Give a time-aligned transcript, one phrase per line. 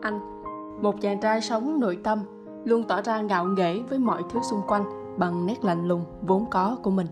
[0.00, 0.20] anh,
[0.82, 2.18] một chàng trai sống nội tâm,
[2.64, 4.84] luôn tỏ ra ngạo nghễ với mọi thứ xung quanh
[5.18, 7.06] bằng nét lạnh lùng vốn có của mình.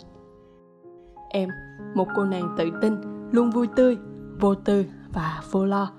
[1.28, 1.48] Em,
[1.94, 2.94] một cô nàng tự tin,
[3.32, 3.98] luôn vui tươi,
[4.40, 4.84] vô tư
[5.14, 5.92] và vô lo.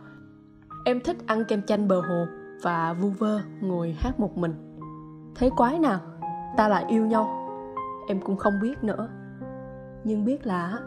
[0.85, 2.25] Em thích ăn kem chanh bờ hồ
[2.63, 4.53] và vu vơ ngồi hát một mình.
[5.35, 5.99] Thế quái nào,
[6.57, 7.29] ta lại yêu nhau?
[8.07, 9.09] Em cũng không biết nữa.
[10.03, 10.79] Nhưng biết là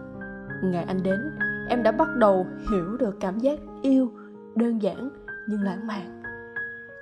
[0.62, 1.20] ngày anh đến,
[1.68, 4.12] em đã bắt đầu hiểu được cảm giác yêu
[4.54, 5.10] đơn giản
[5.48, 6.22] nhưng lãng mạn.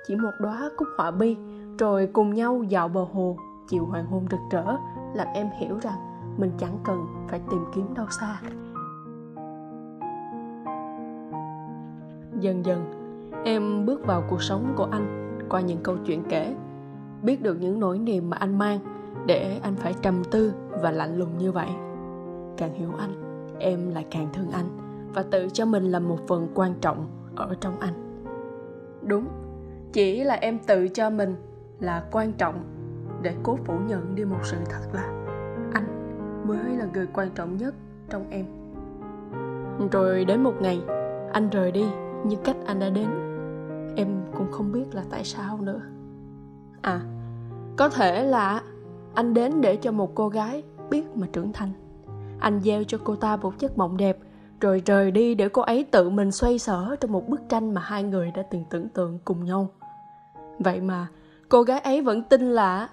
[0.07, 1.37] Chỉ một đóa cúc họa bi
[1.79, 4.75] rồi cùng nhau dạo bờ hồ, chiều hoàng hôn rực rỡ,
[5.13, 5.99] làm em hiểu rằng
[6.37, 8.41] mình chẳng cần phải tìm kiếm đâu xa.
[12.39, 12.85] Dần dần,
[13.45, 16.55] em bước vào cuộc sống của anh qua những câu chuyện kể,
[17.23, 18.79] biết được những nỗi niềm mà anh mang
[19.25, 21.69] để anh phải trầm tư và lạnh lùng như vậy.
[22.57, 23.11] Càng hiểu anh,
[23.59, 24.65] em lại càng thương anh
[25.13, 28.10] và tự cho mình là một phần quan trọng ở trong anh
[29.03, 29.27] đúng,
[29.93, 31.35] chỉ là em tự cho mình
[31.79, 32.63] là quan trọng
[33.21, 35.25] để cố phủ nhận đi một sự thật là
[35.73, 35.85] anh
[36.47, 37.75] mới là người quan trọng nhất
[38.09, 38.45] trong em.
[39.91, 40.81] Rồi đến một ngày,
[41.33, 41.85] anh rời đi
[42.25, 43.07] như cách anh đã đến.
[43.95, 45.81] Em cũng không biết là tại sao nữa.
[46.81, 47.01] À
[47.77, 48.61] có thể là
[49.13, 51.71] anh đến để cho một cô gái biết mà trưởng thành.
[52.39, 54.17] Anh gieo cho cô ta một giấc mộng đẹp
[54.61, 57.81] rồi rời đi để cô ấy tự mình xoay sở trong một bức tranh mà
[57.81, 59.69] hai người đã từng tưởng tượng cùng nhau.
[60.59, 61.07] Vậy mà,
[61.49, 62.89] cô gái ấy vẫn tin là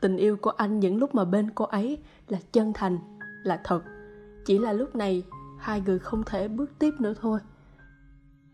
[0.00, 2.98] tình yêu của anh những lúc mà bên cô ấy là chân thành,
[3.44, 3.82] là thật.
[4.46, 5.22] Chỉ là lúc này,
[5.58, 7.40] hai người không thể bước tiếp nữa thôi.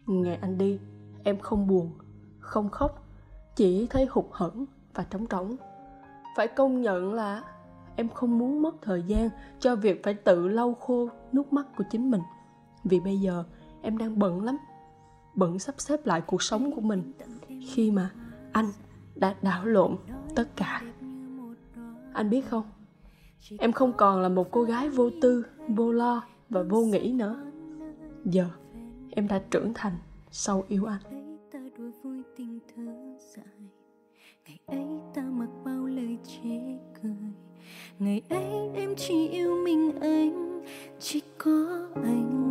[0.06, 0.78] Ngày anh đi,
[1.24, 1.92] em không buồn,
[2.38, 3.08] không khóc,
[3.56, 5.56] chỉ thấy hụt hẫng và trống trống.
[6.36, 7.42] Phải công nhận là
[7.96, 9.30] em không muốn mất thời gian
[9.60, 12.22] cho việc phải tự lau khô nước mắt của chính mình
[12.88, 13.44] vì bây giờ,
[13.82, 14.56] em đang bận lắm,
[15.34, 17.12] bận sắp xếp lại cuộc sống của mình.
[17.68, 18.10] Khi mà
[18.52, 18.66] anh
[19.14, 19.96] đã đảo lộn
[20.34, 20.82] tất cả.
[22.12, 22.64] Anh biết không?
[23.58, 27.44] Em không còn là một cô gái vô tư, vô lo và vô nghĩ nữa.
[28.24, 28.46] Giờ,
[29.10, 29.96] em đã trưởng thành
[30.30, 31.00] sau yêu anh.
[34.46, 37.32] Ngày ấy ta mặc bao lời chế cười.
[37.98, 40.62] Ngày ấy em chỉ yêu mình anh,
[41.00, 42.45] chỉ có anh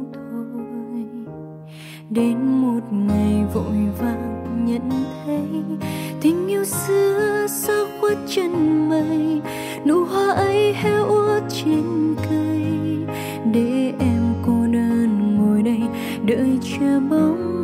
[2.16, 4.90] đến một ngày vội vàng nhận
[5.26, 5.64] thấy
[6.22, 9.42] tình yêu xưa xa khuất chân mây
[9.86, 12.62] nụ hoa ấy heo úa trên cây.
[13.54, 15.82] Để em cô đơn ngồi đây,
[16.26, 17.55] đợi chờ bóng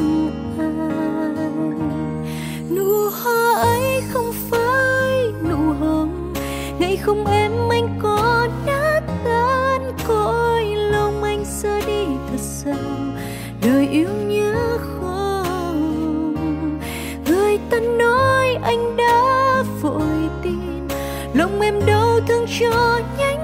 [22.60, 23.41] cho nhanh